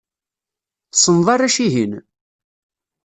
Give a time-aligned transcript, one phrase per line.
[0.91, 1.93] Tessneḍ arrac-ihin?